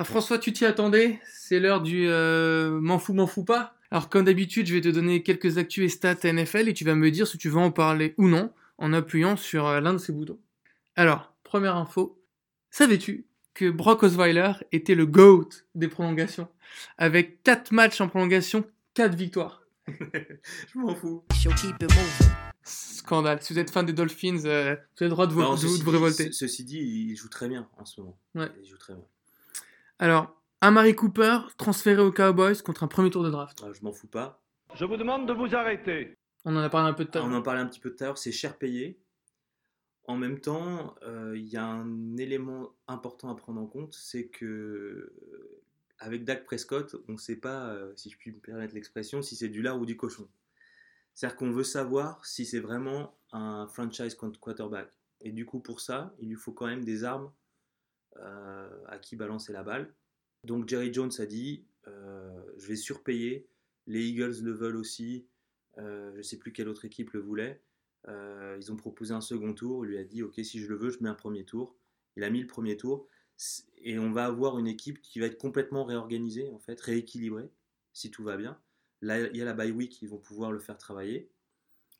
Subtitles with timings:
[0.00, 1.20] Ah, François, tu t'y attendais?
[1.30, 3.74] C'est l'heure du euh, m'en fous, m'en fous pas?
[3.90, 6.94] Alors comme d'habitude, je vais te donner quelques actus et stats NFL et tu vas
[6.94, 9.98] me dire si tu veux en parler ou non en appuyant sur euh, l'un de
[9.98, 10.38] ces boutons.
[10.96, 12.18] Alors, première info,
[12.70, 16.48] savais-tu que Brock Osweiler était le GOAT des prolongations?
[16.96, 18.64] Avec 4 matchs en prolongation,
[18.94, 19.60] 4 victoires.
[19.86, 21.24] Je m'en fous.
[22.62, 23.42] Scandale.
[23.42, 25.60] Si vous êtes fan des Dolphins, euh, vous avez le droit de vous, Non, de
[25.60, 26.24] vous- ceci de vous dit- révolter.
[26.26, 28.18] ce- Ceci dit, il joue très bien en ce moment.
[28.34, 28.48] Ouais.
[28.62, 29.04] Il joue très bien.
[30.02, 33.62] Alors, Amari Cooper transféré aux Cowboys contre un premier tour de draft.
[33.62, 34.42] Ah, je m'en fous pas.
[34.74, 36.16] Je vous demande de vous arrêter.
[36.46, 37.28] On en a parlé un peu de temps.
[37.28, 38.98] on en parlait un petit peu tout à l'heure, c'est cher payé.
[40.04, 44.28] En même temps, euh, il y a un élément important à prendre en compte, c'est
[44.28, 45.62] que euh,
[45.98, 49.36] avec Dak Prescott, on ne sait pas, euh, si je puis me permettre l'expression, si
[49.36, 50.26] c'est du lard ou du cochon.
[51.12, 54.88] C'est-à-dire qu'on veut savoir si c'est vraiment un franchise quarterback.
[55.20, 57.30] Et du coup, pour ça, il lui faut quand même des armes
[58.16, 59.94] à qui balancer la balle.
[60.44, 63.46] Donc Jerry Jones a dit, euh, je vais surpayer,
[63.86, 65.26] les Eagles le veulent aussi,
[65.78, 67.60] euh, je ne sais plus quelle autre équipe le voulait.
[68.08, 70.76] Euh, ils ont proposé un second tour, il lui a dit, ok, si je le
[70.76, 71.76] veux, je mets un premier tour.
[72.16, 73.06] Il a mis le premier tour,
[73.78, 77.50] et on va avoir une équipe qui va être complètement réorganisée, en fait, rééquilibrée,
[77.92, 78.58] si tout va bien.
[79.02, 81.30] Là, il y a la bye week, ils vont pouvoir le faire travailler.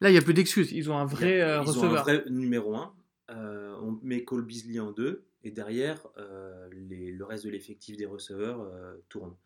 [0.00, 0.72] Là, il y a plus d'excuses.
[0.72, 2.02] Ils ont un vrai euh, Ils ont un receveur.
[2.02, 2.94] vrai numéro 1.
[3.28, 8.60] on met Cole Beasley en 2 et derrière, euh, le reste de l'effectif des receveurs
[8.60, 9.36] euh, tourne.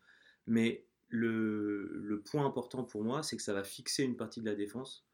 [0.47, 4.45] Mais le, le point important pour moi, c'est que ça va fixer une partie de
[4.45, 5.05] la défense.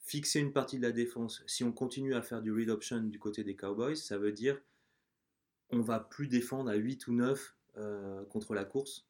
[0.00, 3.18] Fixer une partie de la défense, si on continue à faire du read option du
[3.18, 4.60] côté des Cowboys, ça veut dire
[5.70, 9.06] on va plus défendre à 8 ou 9 euh, contre la course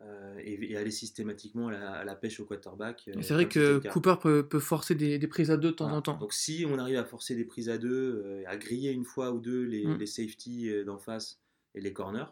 [0.00, 3.04] euh, et, et aller systématiquement à la, à la pêche au quarterback.
[3.08, 3.78] euh, C'est vrai que.
[3.90, 5.98] Cooper peut, peut forcer des, des prises à deux de temps Voilà.
[5.98, 6.16] en temps.
[6.18, 9.30] Donc si on arrive à forcer des prises à deux, euh, à griller une fois
[9.32, 9.98] ou deux les, Mm.
[9.98, 11.40] les safety euh, d'en face
[11.74, 12.26] et les corners,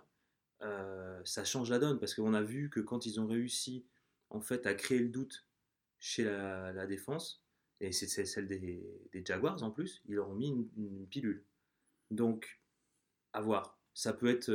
[1.25, 3.85] ça change la donne parce qu'on a vu que quand ils ont réussi
[4.31, 5.47] en fait à créer le doute
[5.99, 7.43] chez la, la défense,
[7.81, 8.83] et c'est celle des,
[9.13, 11.45] des Jaguars en plus, ils leur ont mis une, une pilule.
[12.11, 12.61] Donc,
[13.33, 13.79] à voir.
[13.95, 14.51] Ça peut être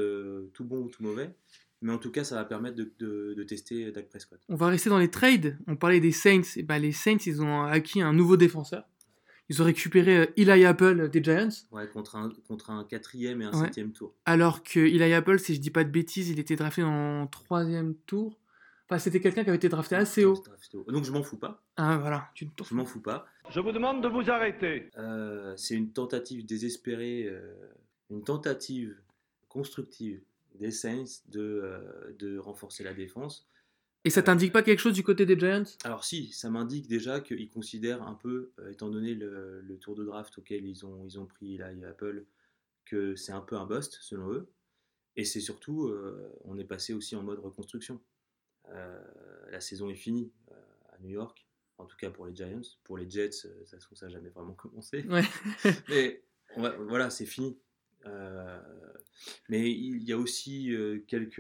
[0.53, 1.33] tout bon ou tout mauvais,
[1.81, 4.40] mais en tout cas, ça va permettre de, de- de tester Dak Prescott.
[4.50, 5.58] On va rester dans les trades.
[5.68, 6.41] On parlait des Saints.
[6.58, 8.86] Et ben, les Saints, ils ont acquis un nouveau défenseur.
[9.50, 11.50] Ils ont récupéré euh, Eli Apple des Giants.
[11.72, 13.66] Ouais, contre un, contre un quatrième et un Ouais.
[13.66, 14.16] septième tour.
[14.25, 17.94] Alors que Eli Apple, si je dis pas de bêtises, il était drafté en troisième
[18.07, 18.40] tour.
[18.90, 20.44] Enfin, c'était quelqu'un qui avait été drafté assez haut.
[20.88, 21.63] Donc je m'en fous pas.
[21.78, 22.30] Ah, voilà.
[22.36, 23.28] Tu Je m'en fous pas.
[23.52, 24.90] Je vous demande de vous arrêter.
[24.97, 27.53] Euh, c'est une tentative désespérée, euh,
[28.12, 28.96] une tentative
[29.50, 30.22] constructive
[30.57, 33.47] des Saints de, euh, de renforcer la défense.
[34.03, 35.63] Et ça t'indique pas quelque chose du côté des Giants?
[35.83, 39.95] Alors si, ça m'indique déjà qu'ils considèrent un peu, euh, étant donné le, le tour
[39.95, 42.25] de draft auquel ils ont, ils ont pris là, Apple,
[42.85, 44.47] que c'est un peu un bust selon eux.
[45.15, 47.99] Et c'est surtout, euh, on est passé aussi en mode reconstruction.
[48.69, 49.01] Euh,
[49.49, 50.31] la saison est finie
[50.91, 52.61] à New York, en tout cas pour les Giants.
[52.83, 55.03] Pour les Jets, ça n'a jamais vraiment commencé.
[55.07, 55.23] Ouais.
[55.89, 56.23] Mais
[56.57, 57.57] va- voilà, c'est fini.
[59.49, 61.37] Mais il y a aussi euh, quelques,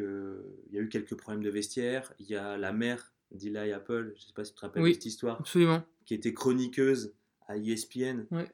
[0.69, 2.13] il y a eu quelques problèmes de vestiaire.
[2.19, 4.83] Il y a la mère d'Eli Apple, je ne sais pas si tu te rappelles
[4.83, 4.93] Oui.
[4.93, 5.83] cette histoire, Absolument.
[6.05, 7.13] qui était chroniqueuse
[7.47, 8.47] à ESPN Ouais.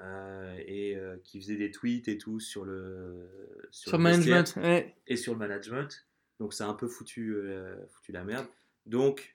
[0.00, 3.28] euh, et euh, qui faisait des tweets et tout sur le
[3.70, 4.54] Sur le management.
[4.56, 4.94] Ouais.
[5.06, 6.06] et sur le management.
[6.40, 8.46] Donc ça a un peu foutu, euh, foutu la merde.
[8.86, 9.34] Donc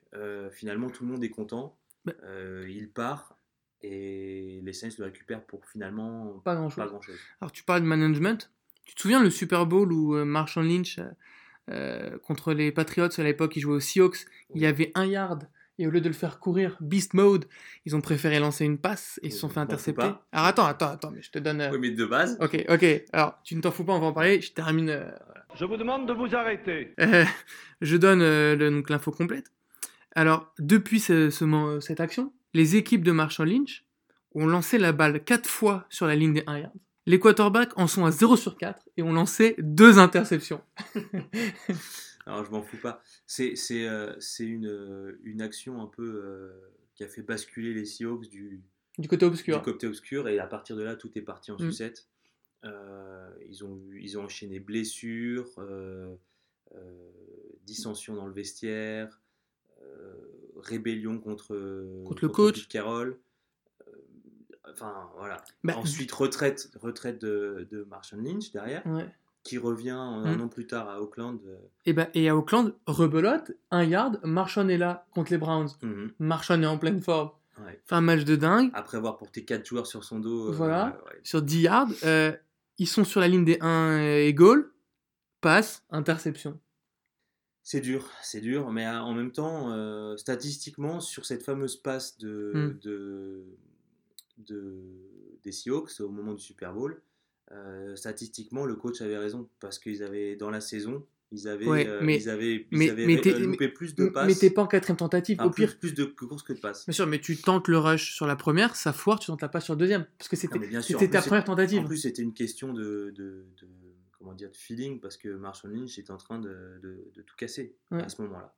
[0.52, 1.78] finalement tout le monde est content.
[2.06, 2.14] Bah.
[2.68, 3.38] Il part
[3.82, 6.78] et les Saints le récupèrent pour finalement Pas grand chose.
[6.78, 7.18] pas grand chose.
[7.42, 8.50] Alors, tu parles de management.
[8.86, 11.04] Tu te souviens le Super Bowl où euh, Marshall Lynch, euh,
[11.72, 15.48] euh, contre les Patriots, à l'époque, il jouait aux Seahawks, il y avait un yard.
[15.80, 17.46] Et au lieu de le faire courir, beast mode,
[17.86, 20.04] ils ont préféré lancer une passe et ils se sont fait intercepter.
[20.32, 21.62] Alors attends, attends, attends, mais je te donne.
[21.62, 22.86] euh, Oui, mais de base, Ok, ok.
[23.12, 24.40] Alors, tu ne t'en fous pas, on va en parler.
[24.40, 24.90] Je termine.
[24.92, 25.10] euh,
[25.56, 26.94] Je vous demande de vous arrêter.
[27.00, 27.26] euh,
[27.82, 29.52] je donne euh, l'info complète.
[30.16, 33.84] Alors, depuis ce- ce mo- cette action, les équipes de Marshall Lynch
[34.36, 36.74] ont lancé la balle 4 fois sur la ligne des 1 yard.
[37.06, 40.62] Les quarterbacks en sont à 0 sur 4 et ont lancé deux interceptions.
[42.26, 43.02] alors je m'en fous pas.
[43.28, 46.52] C'est c'est euh, c'est une, euh, une action un peu euh,
[46.96, 48.62] qui a fait basculer les Seahawks du,
[48.98, 49.58] Du côté obscur.
[49.58, 51.72] du côté obscur et à partir de là tout est parti en Mm.
[51.72, 52.08] sucette.
[52.64, 55.50] Euh, ils, ont, ils ont enchaîné blessures,
[57.66, 59.20] dissensions dans le vestiaire,
[60.56, 62.68] rébellion contre, Contre le coach.
[62.76, 63.20] Euh,
[64.72, 65.38] enfin voilà.
[65.64, 69.08] Bah, Ensuite retraite, retraite de, de Marshall Lynch derrière, Ouais.
[69.44, 70.42] qui revient un Mm.
[70.42, 71.40] an plus tard à Auckland.
[71.46, 75.70] euh, Et, bah, et à Auckland, rebelote, un yard, Marchand est là contre les Browns.
[75.82, 77.32] mhm, Marchand est en pleine forme.
[77.66, 77.80] ouais.
[77.86, 78.72] Fait un match de dingue.
[78.74, 80.50] Après avoir porté 4 joueurs sur son dos.
[80.50, 80.86] euh, Voilà.
[81.06, 81.20] ouais, ouais.
[81.24, 82.32] Sur 10 yards, euh,
[82.78, 84.72] ils sont sur la ligne des 1 et goal.
[85.42, 86.58] passe, interception.
[87.64, 92.52] C'est dur, c'est dur, mais en même temps, euh, statistiquement, sur cette fameuse passe de,
[92.56, 92.80] Hmm.
[92.82, 93.44] de,
[94.38, 94.80] de-
[95.44, 97.02] des Seahawks au moment du Super Bowl,
[97.52, 101.88] euh, statistiquement, le coach avait raison parce qu'ils avaient dans la saison, ils avaient, Ouais,
[101.88, 104.62] euh, mais- ils avaient, ils mais- avaient euh, loupé plus de passes, Mais t'es pas
[104.62, 105.38] en quatrième tentative.
[105.40, 106.86] ah, Au pire, plus, plus de courses que de passes.
[106.86, 109.50] bien sûr, mais tu tentes le rush sur la première, ça foire, tu tentes la
[109.50, 110.06] passe sur la deuxième.
[110.18, 111.86] Parce que c'était en ta première En tentative.
[111.86, 113.68] plus, c'était une question de, de, de-
[114.18, 116.80] comment dire, de feeling parce que Marshall Lynch était en train de,
[117.26, 118.04] tout casser Ouais.
[118.04, 118.56] à ce moment-là.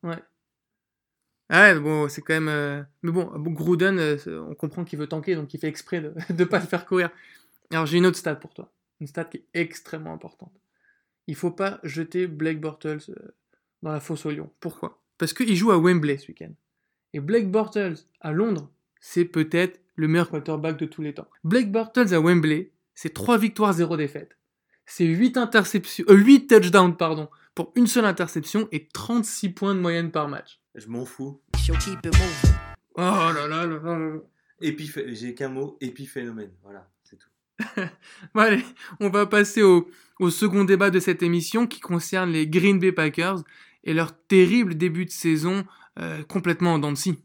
[1.49, 2.47] Ah ouais, bon, c'est quand même.
[2.47, 4.17] euh, Mais bon, Gruden, euh,
[4.49, 7.09] on comprend qu'il veut tanker, donc il fait exprès de ne pas le faire courir.
[7.71, 8.71] Alors j'ai une autre stat pour toi.
[8.99, 10.53] Une stat qui est extrêmement importante.
[11.27, 13.35] Il faut pas jeter Blake Bortles euh,
[13.83, 14.51] dans la fosse au lion.
[14.59, 15.01] Pourquoi?
[15.17, 16.51] Parce qu'il joue à Wembley ce week-end.
[17.13, 21.27] Et Blake Bortles à Londres, c'est peut-être le meilleur quarterback de tous les temps.
[21.43, 24.37] Blake Bortles à Wembley, c'est 3 victoires, 0 défaites.
[24.85, 29.79] C'est 8 interceptions, euh, 8 touchdowns, pardon, pour une seule interception et 36 points de
[29.79, 30.59] moyenne par match.
[30.75, 31.41] Je m'en fous.
[32.95, 34.19] Oh là là là là là.
[35.13, 36.51] J'ai qu'un mot, épiphénomène.
[36.63, 37.29] Voilà, c'est tout.
[38.33, 38.63] Bon, allez,
[38.99, 39.89] on va passer au,
[40.19, 43.43] au second débat de cette émission qui concerne les Green Bay Packers
[43.85, 45.65] et leur terrible début de saison
[45.99, 47.19] euh, complètement en dents de scie.